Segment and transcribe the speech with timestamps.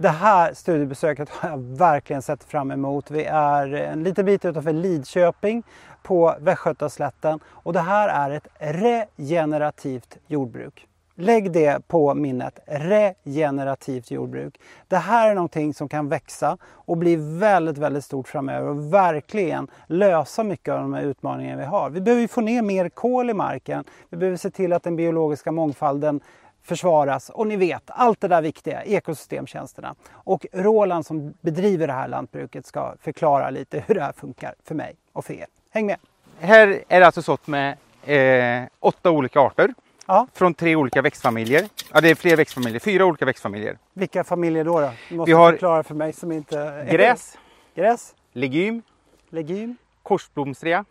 [0.00, 3.10] Det här studiebesöket har jag verkligen sett fram emot.
[3.10, 5.62] Vi är en liten bit utanför Lidköping
[6.02, 10.86] på Västgötaslätten och det här är ett regenerativt jordbruk.
[11.14, 14.60] Lägg det på minnet, regenerativt jordbruk.
[14.88, 19.68] Det här är någonting som kan växa och bli väldigt, väldigt stort framöver och verkligen
[19.86, 21.90] lösa mycket av de här utmaningarna vi har.
[21.90, 23.84] Vi behöver få ner mer kol i marken.
[24.10, 26.20] Vi behöver se till att den biologiska mångfalden
[26.68, 29.94] försvaras och ni vet allt det där viktiga, ekosystemtjänsterna.
[30.12, 34.74] Och Roland som bedriver det här lantbruket ska förklara lite hur det här funkar för
[34.74, 35.46] mig och för er.
[35.70, 35.96] Häng med!
[36.40, 39.74] Här är det alltså sått med eh, åtta olika arter
[40.06, 40.26] Ja.
[40.34, 41.68] från tre olika växtfamiljer.
[41.92, 43.78] Ja, det är fler växtfamiljer, fyra olika växtfamiljer.
[43.92, 44.80] Vilka familjer då?
[44.80, 44.90] då?
[45.08, 46.86] Du måste Vi har- förklara för mig som inte...
[46.90, 47.38] Gräs,
[47.74, 48.82] Gräs, legum,
[49.30, 50.84] legum, korsblomstria,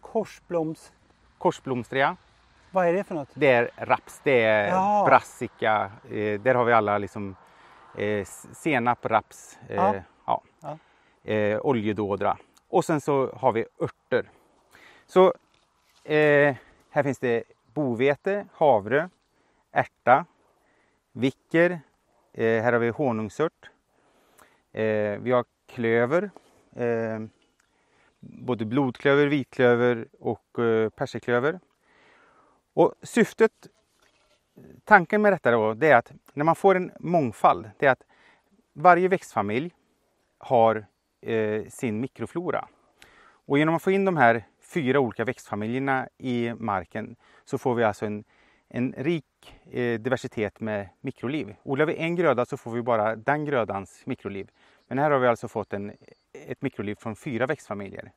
[0.00, 0.92] korsbloms...
[1.38, 2.16] korsblomstria.
[2.70, 3.28] Vad är det för något?
[3.34, 5.04] Det är raps, det är Ja.
[5.06, 5.90] brassica.
[6.10, 7.36] Eh, där har vi alla liksom
[7.98, 9.76] eh, senap, raps, eh,
[10.26, 10.42] Ja.
[10.60, 10.78] ja.
[11.32, 12.36] Eh, oljedådra.
[12.68, 14.30] Och sen så har vi örter.
[15.06, 15.34] Så
[16.04, 16.56] eh,
[16.90, 17.42] här finns det
[17.74, 19.10] bovete, havre,
[19.72, 20.24] ärta,
[21.12, 21.80] vicker.
[22.32, 23.70] Eh, här har vi honungsört.
[24.72, 26.30] Eh, vi har klöver.
[28.20, 31.60] Både blodklöver, vitklöver och eh, persiklöver.
[32.80, 33.52] Och syftet,
[34.84, 38.02] tanken med detta då, det är att när man får en mångfald, det är att
[38.72, 39.74] varje växtfamilj
[40.38, 40.86] har
[41.20, 42.68] eh, sin mikroflora.
[43.22, 47.84] Och genom att få in de här fyra olika växtfamiljerna i marken så får vi
[47.84, 48.24] alltså en,
[48.68, 51.54] en rik eh, diversitet med mikroliv.
[51.62, 54.50] Odlar vi en gröda så får vi bara den grödans mikroliv.
[54.88, 55.92] Men här har vi alltså fått en,
[56.32, 58.12] ett mikroliv från fyra växtfamiljer.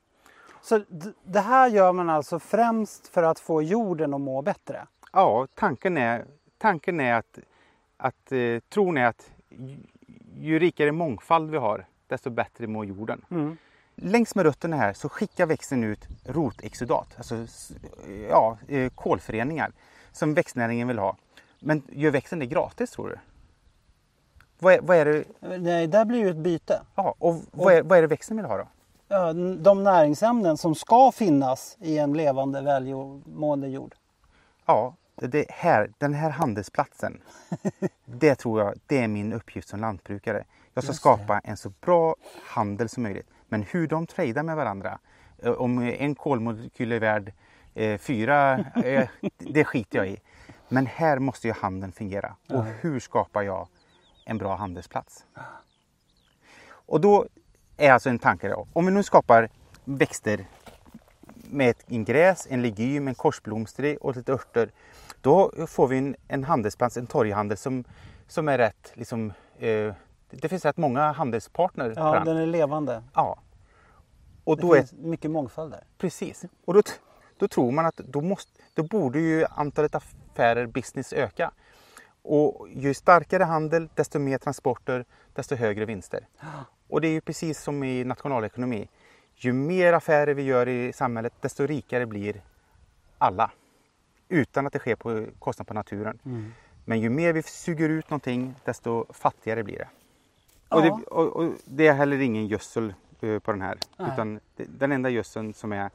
[0.63, 0.83] Så
[1.23, 4.87] det här gör man alltså främst för att få jorden att må bättre?
[5.11, 6.25] Ja, tanken är,
[6.57, 7.39] tanken är att,
[7.97, 9.77] att eh, tron är att ju,
[10.39, 13.25] ju rikare mångfald vi har, desto bättre mår jorden.
[13.31, 13.57] Mm.
[13.95, 17.47] Längs med rötterna här så skickar växten ut rotexudat, alltså
[18.29, 19.71] ja, eh, kolföreningar
[20.11, 21.17] som växtnäringen vill ha.
[21.59, 23.19] Men gör växten det gratis tror du?
[24.59, 25.23] Vad är, vad är det,
[25.57, 26.81] Nej, där blir ju ett byte.
[26.95, 28.67] ja, och vad är, vad är det växten vill ha då?
[29.57, 33.95] De näringsämnen som ska finnas i en levande välmående jord.
[34.65, 37.21] Ja, det här, den här handelsplatsen,
[38.05, 40.43] det tror jag, det är min uppgift som lantbrukare.
[40.73, 41.09] Jag ska Just det.
[41.09, 42.15] skapa en så bra
[42.45, 43.27] handel som möjligt.
[43.47, 44.99] Men hur de tradar med varandra,
[45.43, 47.33] eh, om en kolmolekyl är värd
[47.73, 50.17] eh, fyra, eh, det skiter jag i.
[50.69, 52.35] Men här måste ju handeln fungera.
[52.49, 53.67] Och hur skapar jag
[54.25, 55.25] en bra handelsplats?
[56.85, 57.25] Och då
[57.77, 59.49] är alltså en tanke om vi nu skapar
[59.83, 60.45] växter
[61.35, 64.71] med en gräs, en legum, en korsblomstrig och lite örter.
[65.21, 67.83] Då får vi en, en handelsplats, en torghandel som,
[68.27, 69.93] som är rätt, liksom, eh,
[70.29, 72.25] det finns rätt många handelspartner Ja, den.
[72.25, 73.03] den är levande.
[73.13, 73.37] Ja.
[74.43, 75.83] Och Det då är, finns mycket mångfald där.
[75.97, 76.45] precis.
[76.65, 76.81] Och då,
[77.37, 81.51] då tror man att då, måste, då borde ju antalet affärer, business öka.
[82.21, 86.27] Och ju starkare handel, desto mer transporter, desto högre vinster.
[86.87, 88.89] Och det är ju precis som i nationalekonomi.
[89.35, 92.41] Ju mer affärer vi gör i samhället, desto rikare blir
[93.17, 93.51] alla.
[94.29, 96.19] Utan att det sker på kostnad på naturen.
[96.25, 96.53] Mm.
[96.85, 99.87] Men ju mer vi suger ut någonting, desto fattigare blir det.
[100.69, 100.77] Ja.
[100.77, 103.77] Och, det och, och det är heller ingen gödsel eh, på den här.
[103.97, 104.09] Nej.
[104.13, 105.89] Utan den enda gödseln som är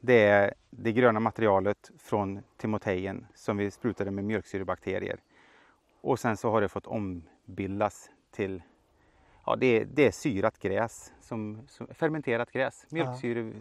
[0.00, 5.20] det är det gröna materialet från Timotejen som vi sprutade med mjölksyrebakterier.
[6.00, 8.62] Och sen så har det fått ombildas till
[9.46, 12.86] Ja, det är, det är syrat gräs, som, som, fermenterat gräs.
[12.88, 13.52] Mjölksyre.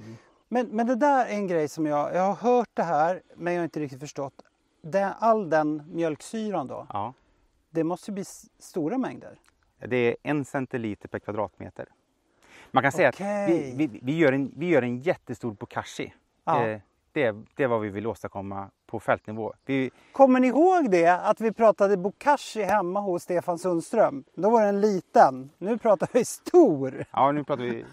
[0.47, 3.53] Men, men det där är en grej som jag, jag har hört det här men
[3.53, 4.33] jag har inte riktigt förstått.
[4.81, 7.13] Det, all den mjölksyran då, Ja,
[7.69, 8.23] det måste bli
[8.59, 9.39] stora mängder.
[9.77, 11.85] det är en centiliter per kvadratmeter.
[12.71, 13.73] Man kan säga att Okej.
[13.77, 16.13] vi, vi, vi, gör en, vi gör en jättestor bokashi.
[16.43, 16.67] Ja.
[16.67, 16.81] Eh,
[17.13, 19.53] det, det är vad vi vill åstadkomma på fältnivå.
[19.65, 24.23] Vi, Kommer ni ihåg det att vi pratade bokashi hemma hos Stefan Sundström?
[24.35, 25.49] Då var den liten.
[25.57, 27.05] Nu pratar vi stor.
[27.11, 27.85] ja, nu pratar vi...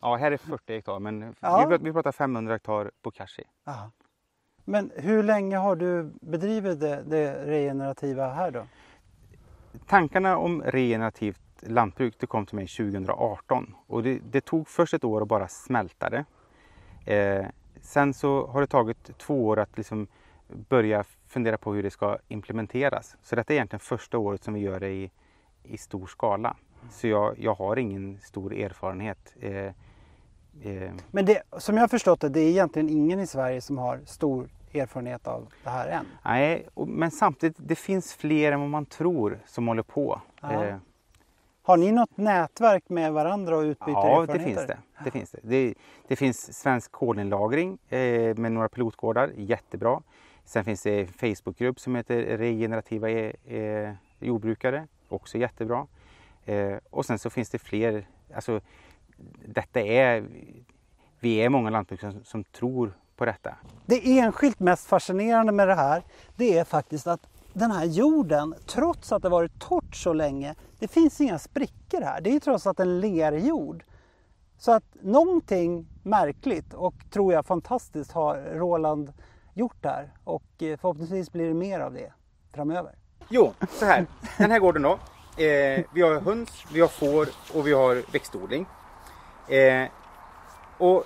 [0.00, 1.58] Ja, här är 40 hektar, men Ja.
[1.58, 3.42] vi, pratar, vi pratar 500 hektar bokashi.
[3.64, 3.90] Ja.
[4.64, 8.66] Men hur länge har du bedrivit det, det regenerativa här då?
[9.86, 15.04] Tankarna om regenerativt lantbruk det kom till mig 2018 och det, det tog först ett
[15.04, 16.24] år att bara smälta det.
[17.14, 17.46] Eh,
[17.86, 20.06] sen så har det tagit två år att liksom
[20.48, 23.16] börja fundera på hur det ska implementeras.
[23.22, 25.10] Så detta är egentligen första året som vi gör det i,
[25.62, 26.56] i stor skala.
[26.90, 29.34] Så jag, jag har ingen stor erfarenhet.
[29.40, 29.66] Eh,
[30.62, 33.78] eh, Men det, som jag har förstått det, det är egentligen ingen i Sverige som
[33.78, 36.06] har stor erfarenhet av det här än.
[36.24, 40.20] nej, och, men samtidigt det finns fler än vad man tror som håller på.
[40.42, 40.76] Eh,
[41.66, 44.54] Har ni något nätverk med varandra och utbyter Ja, det erfarenheter?
[44.54, 44.78] finns det.
[45.04, 45.40] Det finns, det.
[45.42, 45.74] Det,
[46.08, 50.02] det finns svensk kolinlagring eh, med några pilotgårdar, jättebra.
[50.44, 55.86] Sen finns det en Facebookgrupp som heter Regenerativa eh, eh, jordbrukare, också jättebra.
[56.44, 58.60] Eh, och sen så finns det fler, alltså
[59.46, 60.24] detta är,
[61.20, 63.54] vi är många lantbrukare som, som tror på detta.
[63.86, 66.02] Det enskilt mest fascinerande med det här,
[66.36, 70.88] det är faktiskt att den här jorden, trots att det varit torrt så länge, det
[70.88, 72.20] finns inga sprickor här.
[72.20, 73.84] Det är ju trots allt en lerjord.
[74.58, 79.12] Så att någonting märkligt och tror jag fantastiskt har Roland
[79.54, 82.12] gjort där och eh, förhoppningsvis blir det mer av det
[82.54, 82.94] framöver.
[83.28, 84.06] Jo, så här.
[84.38, 84.92] Den här gården då.
[85.42, 88.66] Eh, vi har höns, vi har får och vi har växtodling.
[89.48, 89.88] Eh,
[90.78, 91.04] och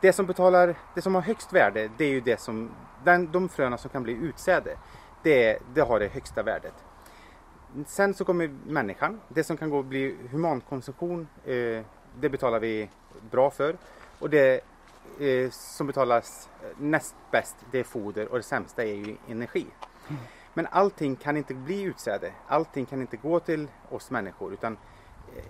[0.00, 2.70] det som betalar, det som har högst värde, det är ju det som,
[3.04, 4.76] den, de fröna som kan bli utsäde.
[5.22, 6.74] Det, det har det högsta värdet.
[7.86, 9.20] Sen så kommer människan.
[9.28, 11.84] Det som kan gå bli humankonsumtion, eh,
[12.20, 12.88] det betalar vi
[13.30, 13.76] bra för.
[14.18, 14.60] Och det
[15.20, 19.66] eh, som betalas näst bäst, det är foder och det sämsta är ju energi.
[20.54, 22.32] Men allting kan inte bli utsäde.
[22.46, 24.76] Allting kan inte gå till oss människor utan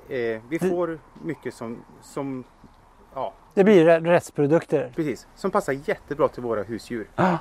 [0.08, 2.44] eh, vi får mycket som, som,
[3.14, 4.92] ja, Det blir re- restprodukter.
[4.96, 7.08] precis, som passar jättebra till våra husdjur.
[7.16, 7.38] Ah.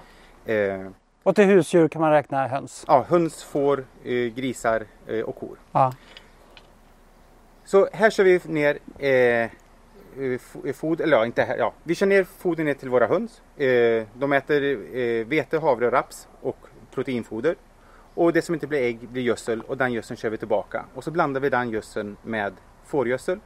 [1.23, 2.85] Och till husdjur kan man räkna höns.
[2.87, 5.57] ja, höns, får, eh, grisar eh, och kor.
[5.71, 5.93] Ja.
[7.65, 9.49] Så här kör vi ner eh, eh,
[10.17, 11.73] fo- foder, eller ja, inte här, ja.
[11.83, 13.41] Vi kör ner foder ner till våra höns.
[13.57, 14.63] Eh, de äter
[14.97, 16.57] eh, vete, havre och raps och
[16.91, 17.55] proteinfoder.
[18.13, 20.85] Och det som inte blir ägg blir gödsel och den gödseln kör vi tillbaka.
[20.95, 22.53] Och så blandar vi den gödseln med
[22.85, 23.39] fårgödsel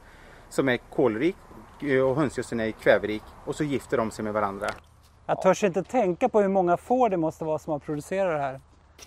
[0.48, 1.36] som är kolrik
[2.08, 4.66] och hönsgödseln är kväverik och så gifter de sig med varandra.
[5.26, 8.42] Jag törs inte tänka på hur många får det måste vara som har producerat det
[8.42, 8.60] här.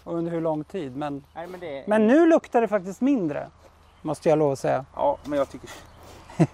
[0.03, 0.95] Och under hur lång tid.
[0.95, 3.49] Men, Nej, men det men nu luktar det faktiskt mindre.
[4.01, 4.85] Måste jag lov att säga.
[4.95, 5.69] Ja, men jag tycker...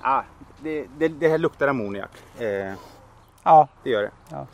[0.00, 0.22] ah,
[0.62, 2.10] det, det, det här luktar ammoniak.
[2.38, 2.74] Eh,
[3.44, 4.10] Ja, Det gör det.
[4.30, 4.46] Ja.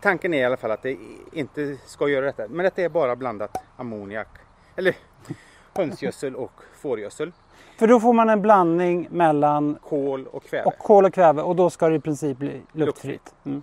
[0.00, 0.96] Tanken är i alla fall att det
[1.32, 2.48] inte ska göra detta.
[2.48, 4.28] Men detta är bara blandat ammoniak.
[4.76, 4.96] Eller
[5.74, 7.32] hönsgödsel och fårgödsel.
[7.78, 10.64] För då får man en blandning mellan Kol och kväve.
[10.64, 13.34] och kol och kväve och då ska det i princip bli luktfritt.
[13.44, 13.62] Mm.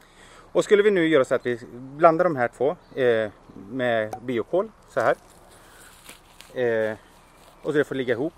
[0.52, 3.32] Och skulle vi nu göra så att vi blandar de här två eh,
[3.70, 5.16] med biokol så här.
[6.54, 6.98] Eh,
[7.62, 8.34] och så det får ligga ihop.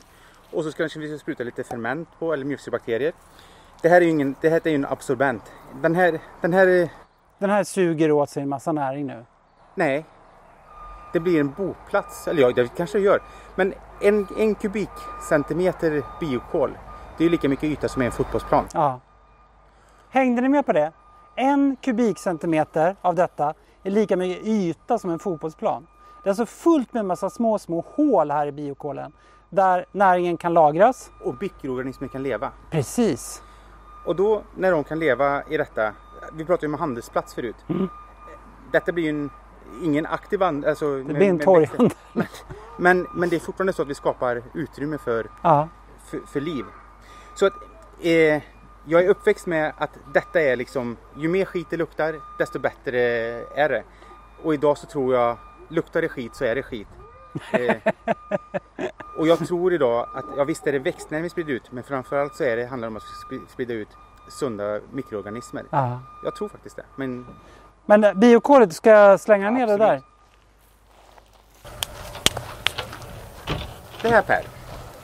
[0.51, 3.13] Och så ska kanske vi spruta lite ferment på eller mjölksyrabakterier.
[3.81, 5.51] Det här är ju ingen, det här är ju en absorbent.
[5.81, 6.89] Den här, den här är,
[7.39, 9.25] Den här suger åt sig en massa näring nu.
[9.75, 10.05] nej.
[11.13, 13.21] Det blir en boplats, eller ja det kanske det gör.
[13.55, 16.77] Men en, en kubikcentimeter biokol.
[17.17, 18.65] Det är ju lika mycket yta som en fotbollsplan.
[18.73, 18.99] Ja.
[20.09, 20.91] Hängde ni med på det?
[21.35, 25.87] En kubikcentimeter av detta är lika mycket yta som en fotbollsplan.
[26.23, 29.11] Det är alltså fullt med en massa små, små hål här i biokolen
[29.49, 31.11] där näringen kan lagras.
[31.23, 32.51] Och mikroorganismer kan leva.
[32.71, 33.43] Precis.
[34.05, 35.93] Och då när de kan leva i detta,
[36.33, 37.55] vi pratade ju om handelsplats förut.
[38.71, 39.29] Detta blir ju en,
[39.81, 40.97] ingen aktiv and, alltså.
[40.97, 41.97] Det blir en torghandel.
[42.79, 45.67] Men, men det är fortfarande så att vi skapar utrymme för, Ja.
[46.05, 46.65] för, för liv.
[47.35, 47.53] Så att
[48.01, 48.41] eh,
[48.85, 52.99] jag är uppväxt med att detta är liksom, ju mer skit det luktar desto bättre
[53.55, 53.83] är det.
[54.43, 55.37] Och idag så tror jag,
[55.69, 56.87] luktar det skit så är det skit.
[57.51, 57.75] Eh,
[59.17, 62.35] och jag tror idag att, ja visst är det växtnäring vi sprider ut, men framförallt
[62.35, 63.89] så är det, handlar det om att sp- sprida ut
[64.29, 65.63] sunda mikroorganismer.
[65.69, 65.99] ja.
[66.23, 66.85] Jag tror faktiskt det.
[66.95, 67.25] Men
[67.89, 69.89] Men eh, biokolet, ska jag slänga ner det Absolut.
[69.89, 70.01] där?
[74.01, 74.41] det här Per,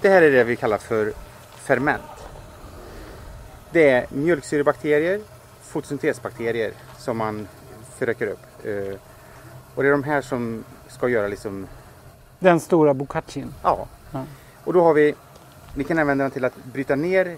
[0.02, 1.14] det här är det vi kallar för
[1.56, 2.02] ferment.
[3.72, 5.22] Det är mjölksyrebakterier,
[5.62, 7.48] fotosyntesbakterier som man
[7.98, 8.66] förökar upp.
[8.66, 8.96] Eh,
[9.76, 11.68] Och det är de här som ska göra liksom,
[12.40, 13.54] Den stora bokaccin.
[13.64, 13.88] ja.
[14.12, 14.24] Ja.
[14.64, 15.16] Och då har vi,
[15.76, 17.38] vi kan använda den till att bryta ner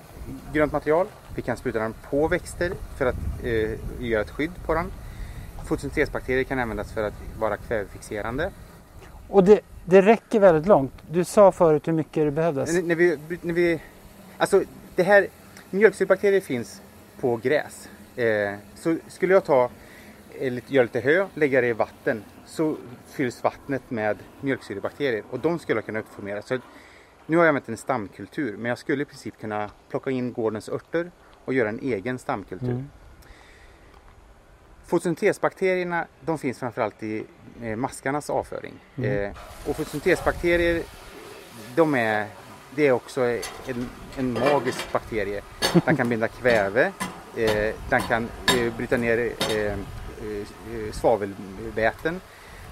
[0.54, 1.08] grönt material.
[1.36, 4.92] Vi kan spruta den på växter för att eh, göra ett skydd på den.
[5.66, 8.52] Fotosyntesbakterier kan användas för att vara kvävefixerande.
[9.30, 10.94] Och det, det räcker väldigt långt.
[11.12, 12.76] Du sa förut hur mycket det behövdes.
[12.76, 13.82] N- När vi, när vi,
[14.38, 14.64] alltså
[14.96, 15.28] det här,
[15.70, 16.82] mjölksyrebakterier finns
[17.20, 17.90] på gräs.
[18.16, 19.70] Eh, så skulle jag ta,
[20.40, 22.76] eh, göra lite hö, lägga det i vatten så
[23.08, 26.48] fylls vattnet med mjölksyrebakterier och de skulle kunna uppformeras.
[26.48, 26.58] Så
[27.26, 30.70] nu har jag använt en stamkultur men jag skulle i princip kunna plocka in gårdens
[30.70, 31.12] örter
[31.46, 32.70] och göra en egen stamkultur.
[32.72, 32.90] Mm.
[34.86, 37.26] Fotosyntesbakterierna de finns framförallt i
[37.64, 38.74] eh, maskarnas avföring.
[38.98, 39.26] Mm.
[39.26, 39.38] Eh,
[39.70, 40.84] och fotosyntesbakterier
[41.76, 42.28] de är,
[42.76, 45.42] det är också en, en magisk bakterie.
[45.86, 46.92] Den kan binda kväve,
[47.38, 48.30] eh, den kan
[48.78, 49.32] bryta ner
[50.92, 52.22] svavelväten,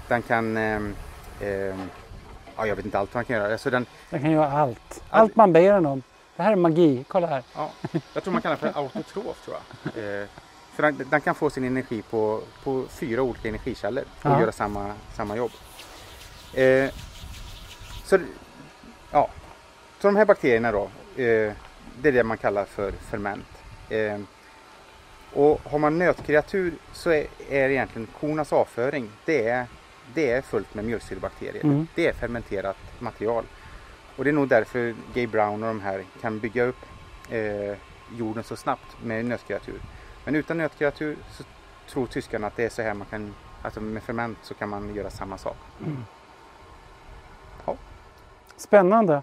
[0.08, 0.56] den kan
[2.56, 3.52] ja, jag vet inte allt man kan göra.
[3.52, 5.02] Alltså den, Den kan göra allt.
[5.10, 6.02] Allt man ber den om.
[6.36, 7.04] Det här är magi.
[7.08, 7.42] Kolla här.
[7.54, 7.70] ja,
[8.14, 9.56] jag tror man kallar det för autotrof tror
[9.94, 10.28] jag.
[10.74, 14.40] För den, den kan få sin energi på, på fyra olika energikällor och Ja.
[14.40, 15.50] göra samma, samma jobb.
[16.54, 16.90] Eh,
[18.04, 18.18] så,
[19.10, 19.30] ja.
[20.00, 20.82] så de här bakterierna då,
[21.22, 21.52] eh,
[22.00, 23.46] det är det man kallar för ferment.
[23.88, 24.18] Eh,
[25.32, 29.66] och har man nötkreatur så är, är egentligen kornas avföring, det är,
[30.14, 31.64] det är fullt med mjölksyrebakterier.
[31.64, 31.86] Mm.
[31.94, 33.44] Det är fermenterat material.
[34.16, 36.80] Och det är nog därför Gay Brown och de här kan bygga upp
[37.30, 37.76] eh,
[38.18, 39.80] jorden så snabbt med nötkreatur.
[40.24, 41.44] Men utan nötkreatur så
[41.90, 44.94] tror tyskarna att det är så här man kan, alltså med ferment så kan man
[44.94, 45.56] göra samma sak.
[48.56, 49.22] Spännande.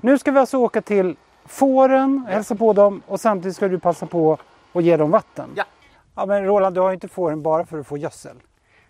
[0.00, 4.06] Nu ska vi alltså åka till fåren, hälsa på dem och samtidigt ska du passa
[4.06, 4.38] på
[4.72, 5.50] att ge dem vatten.
[5.54, 5.64] Ja.
[6.14, 8.36] Ja men Roland, du har ju inte fåren bara för att få gödsel.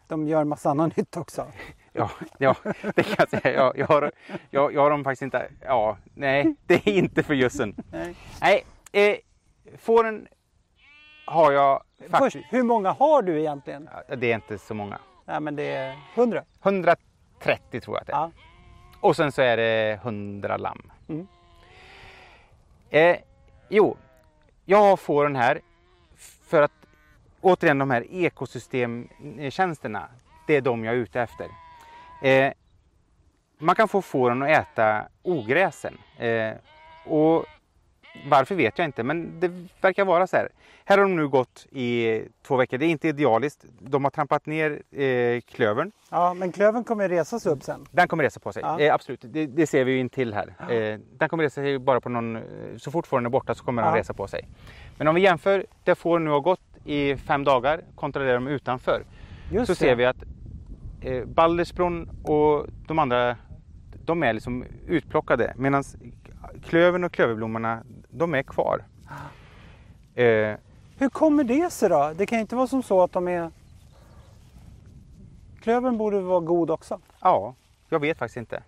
[0.07, 1.47] De gör en massa annan nytta också.
[1.93, 2.57] Ja, ja
[2.95, 3.55] det kan jag säga.
[3.55, 4.12] Jag, jag, har,
[4.50, 7.75] jag, jag har dem faktiskt inte, ja, nej, det är inte för gödseln.
[7.93, 8.14] Nej.
[8.40, 9.17] Nej, eh,
[9.79, 10.29] fåren
[11.31, 13.89] har jag Först, faktiskt, hur många har du egentligen?
[14.17, 14.99] Det är inte så många.
[15.25, 16.45] Nej men det är 100.
[16.63, 18.17] 130 tror jag att det är.
[18.17, 18.31] Ja.
[19.01, 20.91] Och sen så är det 100 lamm.
[21.09, 21.27] Mm.
[22.91, 23.17] Eh,
[23.69, 23.97] jo,
[24.65, 25.61] jag får den här
[26.43, 26.73] för att
[27.41, 30.09] återigen de här ekosystemtjänsterna,
[30.47, 31.49] det är de jag är ute efter.
[32.23, 32.53] Eh,
[33.59, 35.99] man kan få fåren att äta ogräsen.
[36.19, 36.53] Eh,
[37.05, 37.47] och
[38.29, 39.50] varför vet jag inte, men det
[39.81, 40.49] verkar vara så här.
[40.85, 42.79] Här har de nu gått i två veckor.
[42.79, 43.65] Det är inte idealiskt.
[43.81, 45.93] De har trampat ner eh, klövern.
[46.11, 47.87] ja, men klövern kommer resa sig upp sen.
[47.91, 48.81] Den kommer resa på sig, Ja.
[48.81, 49.21] eh, absolut.
[49.23, 50.55] Det, det ser vi ju in till här.
[50.71, 52.43] Eh, den kommer resa sig bara på någon, eh,
[52.77, 53.99] så fort fåren är borta så kommer den Ja.
[54.00, 54.49] resa på sig.
[54.99, 58.47] Men om vi jämför där fåren nu har gått i fem dagar kontra det de
[58.47, 59.03] är utanför.
[59.53, 59.77] Just så det.
[59.79, 60.17] ser vi att
[61.03, 63.37] eh, Baldersbron och de andra,
[64.05, 65.55] de är liksom utplockade.
[65.57, 65.85] Medan
[66.65, 68.85] klövern och klöverblommorna, de är kvar.
[70.14, 70.57] Eh,
[70.99, 72.12] Hur kommer det sig då?
[72.17, 73.50] Det kan inte vara som så att de är...
[75.62, 77.00] Klövern borde vara god också.
[77.21, 77.55] Ja,
[77.88, 78.62] jag vet faktiskt inte.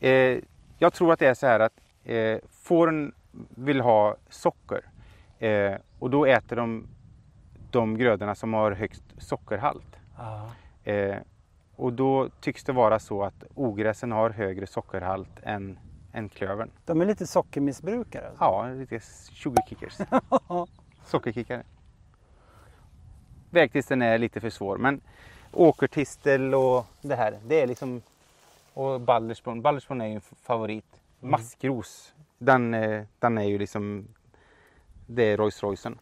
[0.00, 0.38] Eh,
[0.78, 1.72] jag tror att det är så här att
[2.04, 3.12] eh, fåren
[3.56, 4.84] vill ha socker
[5.38, 6.86] eh, och då äter de
[7.70, 9.96] de grödorna som har högst sockerhalt.
[10.84, 11.16] Eh,
[11.76, 15.78] och då tycks det vara så att ogräsen har högre sockerhalt än,
[16.12, 16.70] än klövern.
[16.84, 18.28] De är lite sockermissbrukare.
[18.28, 18.44] alltså.
[18.44, 19.00] Ja, lite
[19.32, 19.98] sugarkickers.
[21.06, 21.62] Sockerkickare.
[23.50, 25.00] Vägtisten är lite för svår men
[25.52, 28.02] åkertistel och det här, det är liksom
[28.74, 29.62] och balderspån.
[29.62, 30.84] Balderspån är ju en favorit.
[31.20, 34.08] Maskros, den, eh, den är ju liksom
[35.06, 35.98] det är Rolls Roycen.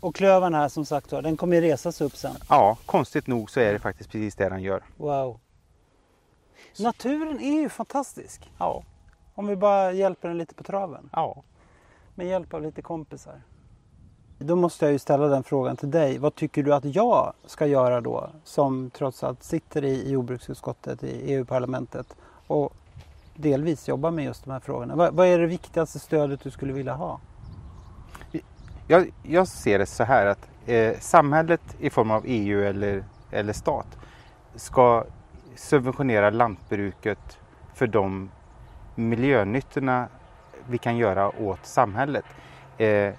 [0.00, 2.36] Och klövern här som sagt den kommer ju resa sig upp sen.
[2.48, 4.82] Ja, konstigt nog så är det faktiskt precis det den gör.
[4.96, 5.40] Wow.
[6.78, 8.50] Naturen är ju fantastisk.
[8.58, 8.82] Ja,
[9.40, 11.10] Om vi bara hjälper den lite på traven.
[11.12, 11.42] ja.
[12.14, 13.42] Med hjälp av lite kompisar.
[14.38, 16.18] Då måste jag ju ställa den frågan till dig.
[16.18, 18.30] Vad tycker du att jag ska göra då?
[18.44, 22.16] Som trots allt sitter i jordbruksutskottet i EU-parlamentet
[22.46, 22.72] och
[23.36, 24.96] delvis jobbar med just de här frågorna.
[24.96, 27.20] Vad, vad är det viktigaste stödet du skulle vilja ha?
[28.88, 33.52] Jag, jag ser det så här att eh, samhället i form av EU eller, eller
[33.52, 33.98] stat
[34.54, 35.04] ska
[35.54, 37.38] subventionera lantbruket
[37.74, 38.30] för de
[39.08, 40.08] miljönyttorna
[40.66, 42.24] vi kan göra åt samhället.
[42.78, 43.14] Eh,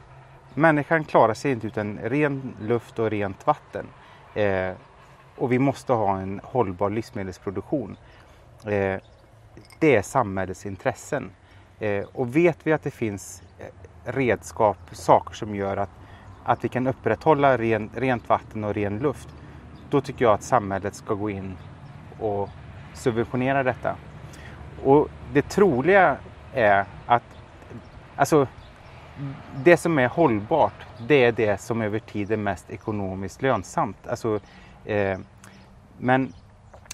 [0.53, 3.85] människan klarar sig inte utan ren luft och rent vatten.
[4.33, 4.73] Eh,
[5.37, 7.97] och vi måste ha en hållbar livsmedelsproduktion.
[8.65, 9.01] Eh,
[9.79, 11.31] det är samhällets intressen.
[11.79, 13.65] Eh, och vet vi att det finns eh,
[14.03, 15.89] redskap, saker som gör att,
[16.43, 19.29] att vi kan upprätthålla ren, rent vatten och ren luft,
[19.89, 21.57] då tycker jag att samhället ska gå in
[22.19, 22.49] och
[22.93, 23.95] subventionera detta.
[24.83, 26.17] Och det troliga
[26.53, 27.23] är att
[28.15, 28.47] alltså,
[29.63, 34.07] det som är hållbart, det är det som över tid är mest ekonomiskt lönsamt.
[34.07, 34.39] Alltså,
[34.85, 35.19] eh,
[35.97, 36.33] men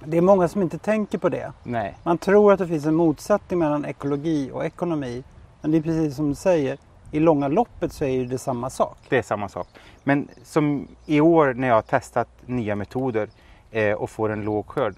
[0.05, 1.51] Det är många som inte tänker på det.
[1.63, 5.23] nej, Man tror att det finns en motsättning mellan ekologi och ekonomi.
[5.61, 6.77] Men det är precis som du säger,
[7.11, 8.97] i långa loppet så är det samma sak.
[9.09, 9.67] det är samma sak.
[10.03, 13.29] Men som i år när jag har testat nya metoder
[13.71, 14.95] eh, och får en låg skörd,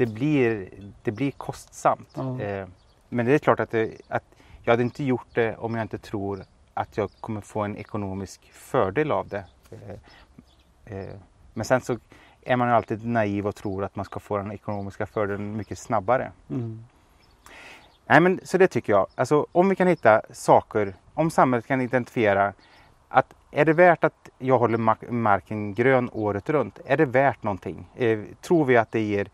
[0.00, 0.68] det blir,
[1.02, 2.08] det blir kostsamt.
[2.14, 2.40] Ja.
[2.40, 2.66] Eh,
[3.08, 4.24] men det är klart att, det, att
[4.62, 8.52] jag hade inte gjort det om jag inte tror att jag kommer få en ekonomisk
[8.52, 9.44] fördel av det.
[9.70, 11.14] Eh, eh,
[11.54, 11.98] men sen så
[12.42, 15.78] är man ju alltid naiv och tror att man ska få den ekonomiska fördelen mycket
[15.78, 16.32] snabbare.
[16.50, 16.84] Mm.
[18.06, 19.06] Nej, men så det tycker jag.
[19.14, 22.52] Alltså, om vi kan hitta saker, om samhället kan identifiera
[23.08, 26.78] att är det värt att jag håller ma- marken grön året runt?
[26.84, 27.88] Är det värt någonting?
[27.96, 29.28] Eh, tror vi att det ger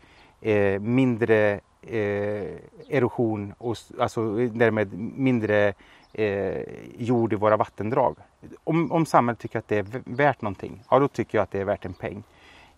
[0.46, 2.56] eh, mindre eh,
[2.88, 5.74] erosion och alltså därmed mindre
[6.12, 6.62] eh,
[6.98, 8.16] jord i våra vattendrag.
[8.64, 11.60] Om, om samhället tycker att det är värt någonting, ja då tycker jag att det
[11.60, 12.22] är värt en peng.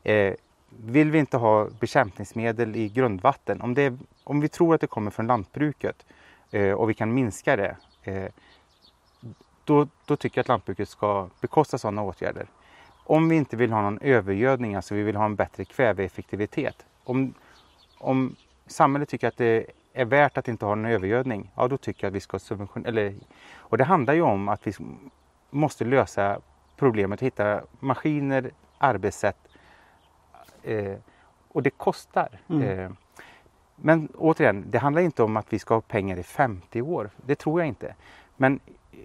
[0.03, 0.35] Eh,
[0.69, 5.11] vill vi inte ha bekämpningsmedel i grundvatten, om, det, om vi tror att det kommer
[5.11, 6.07] från lantbruket
[6.51, 8.29] eh, och vi kan minska det, eh,
[9.65, 12.47] då, då tycker jag att lantbruket ska bekosta sådana åtgärder.
[13.05, 16.87] Om vi inte vill ha någon övergödning, alltså vi vill ha en bättre kväveeffektivitet.
[17.05, 17.35] Om,
[17.99, 18.37] om
[18.67, 22.11] samhället tycker att det är värt att inte ha någon övergödning, ja då tycker jag
[22.11, 23.13] att vi ska subventionera.
[23.57, 24.73] Och det handlar ju om att vi
[25.51, 26.41] måste lösa
[26.77, 29.49] problemet, hitta maskiner, arbetssätt.
[30.63, 30.97] Eh,
[31.49, 32.41] och det kostar.
[32.49, 32.63] Mm.
[32.63, 32.91] Eh,
[33.77, 37.11] men återigen, det handlar inte om att vi ska ha pengar i 50 år.
[37.17, 37.95] Det tror jag inte.
[38.37, 38.61] Men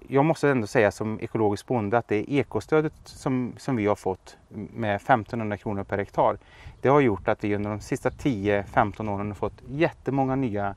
[0.07, 4.37] jag måste ändå säga som ekologisk bonde att det ekostödet som, som vi har fått
[4.49, 6.37] med 1500 kronor per hektar.
[6.81, 10.75] Det har gjort att vi under de sista 10-15 åren har fått jättemånga nya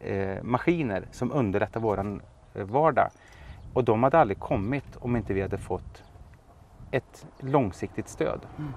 [0.00, 2.20] eh, maskiner som underlättar vår
[2.54, 3.10] eh, vardag.
[3.74, 6.02] Och de hade aldrig kommit om inte vi hade fått
[6.90, 8.40] ett långsiktigt stöd.
[8.58, 8.72] Mm.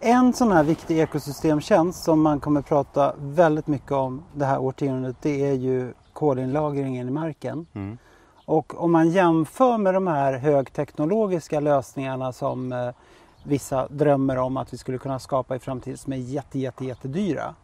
[0.00, 5.16] En sån här viktig ekosystemtjänst som man kommer prata väldigt mycket om det här årtiondet
[5.22, 7.66] det är ju kolinlagringen i marken.
[7.74, 7.98] Mm.
[8.48, 12.90] Och om man jämför med de här högteknologiska lösningarna som eh,
[13.44, 17.54] vissa drömmer om att vi skulle kunna skapa i framtiden som är jätte, jätte, jättedyra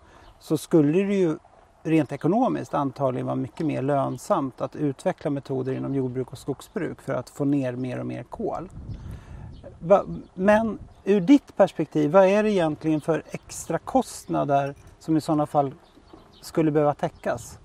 [0.41, 1.39] så skulle det ju
[1.83, 7.15] rent ekonomiskt antagligen vara mycket mer lönsamt att utveckla metoder inom jordbruk och skogsbruk för
[7.15, 8.69] att få ner mer och mer kol.
[10.35, 15.75] Men ur ditt perspektiv, vad är det egentligen för extra kostnader som i sådana fall
[16.41, 17.59] skulle behöva täckas?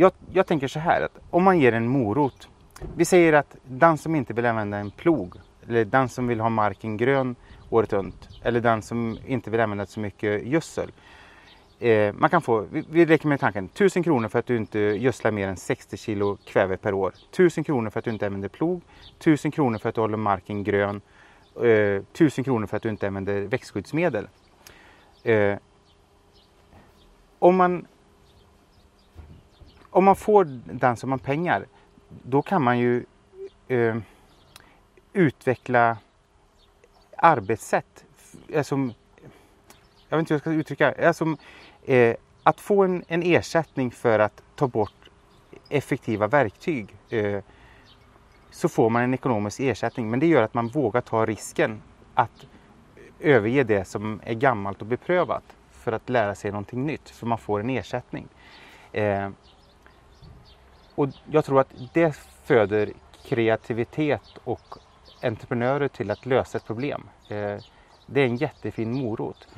[0.00, 2.48] Jag, jag tänker så här att om man ger en morot.
[2.96, 5.34] Vi säger att den som inte vill använda en plog
[5.68, 7.36] eller den som vill ha marken grön
[7.70, 10.92] året runt eller den som inte vill använda så mycket gödsel.
[11.78, 14.78] Eh, man kan få, vi, vi leker med tanken, 1000 kronor för att du inte
[14.78, 17.12] gödslar mer än 60 kilo kväve per år.
[17.30, 18.82] 1000 kronor för att du inte använder plog.
[19.18, 21.00] 1000 kronor för att du håller marken grön.
[21.56, 24.28] Eh, 1000 kronor för att du inte använder växtskyddsmedel.
[25.22, 25.56] Eh,
[27.38, 27.86] om man
[29.98, 31.66] om man får den summan pengar,
[32.08, 33.04] då kan man ju
[33.68, 33.96] eh,
[35.12, 35.96] utveckla
[37.16, 38.04] arbetssätt.
[38.56, 38.76] Alltså,
[40.08, 41.36] jag vet inte hur jag ska uttrycka alltså,
[41.86, 45.10] eh, Att få en, en, ersättning för att ta bort
[45.68, 47.42] effektiva verktyg eh,
[48.50, 50.10] så får man en ekonomisk ersättning.
[50.10, 51.82] Men det gör att man vågar ta risken
[52.14, 52.46] att
[53.20, 57.38] överge det som är gammalt och beprövat för att lära sig någonting nytt, för man
[57.38, 58.28] får en ersättning.
[58.92, 59.30] Eh,
[60.98, 62.92] och jag tror att det föder
[63.24, 64.78] kreativitet och
[65.22, 67.08] entreprenörer till att lösa ett problem.
[67.30, 67.56] Eh,
[68.06, 69.48] det är en jättefin morot.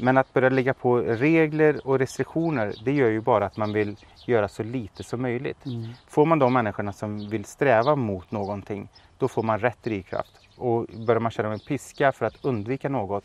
[0.00, 3.96] Men att börja lägga på regler och restriktioner det gör ju bara att man vill
[4.26, 5.66] göra så lite som möjligt.
[5.66, 5.92] Mm.
[6.08, 10.32] Får man de människorna som vill sträva mot någonting då får man rätt drivkraft.
[10.56, 13.24] Och börjar man köra med piska för att undvika något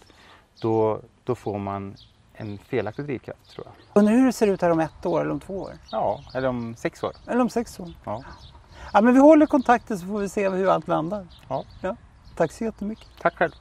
[0.62, 1.96] då, då får man
[2.42, 4.02] en felaktig drivkraft tror jag.
[4.02, 5.74] Undrar hur det ser ut här om ett år eller om två år?
[5.92, 7.14] Ja, eller om sex år.
[7.28, 7.94] Eller om sex år.
[8.04, 8.24] Ja.
[8.94, 11.28] ja men vi håller kontakten så får vi se hur allt landar.
[11.48, 11.64] Ja.
[11.82, 11.96] ja.
[12.36, 13.08] Tack så jättemycket.
[13.22, 13.52] Tack själv.